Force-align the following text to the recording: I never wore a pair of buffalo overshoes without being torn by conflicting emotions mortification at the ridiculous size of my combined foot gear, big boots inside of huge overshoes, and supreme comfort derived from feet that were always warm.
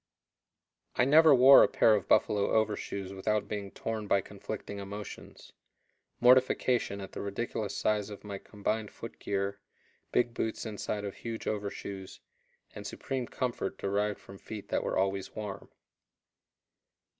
I 0.95 1.05
never 1.05 1.35
wore 1.35 1.61
a 1.61 1.67
pair 1.67 1.93
of 1.93 2.07
buffalo 2.07 2.49
overshoes 2.49 3.13
without 3.13 3.47
being 3.47 3.69
torn 3.69 4.07
by 4.07 4.21
conflicting 4.21 4.79
emotions 4.79 5.53
mortification 6.19 6.99
at 6.99 7.11
the 7.11 7.21
ridiculous 7.21 7.77
size 7.77 8.09
of 8.09 8.23
my 8.23 8.39
combined 8.39 8.89
foot 8.89 9.19
gear, 9.19 9.59
big 10.11 10.33
boots 10.33 10.65
inside 10.65 11.05
of 11.05 11.17
huge 11.17 11.45
overshoes, 11.45 12.19
and 12.73 12.87
supreme 12.87 13.27
comfort 13.27 13.77
derived 13.77 14.17
from 14.17 14.39
feet 14.39 14.69
that 14.69 14.83
were 14.83 14.97
always 14.97 15.35
warm. 15.35 15.69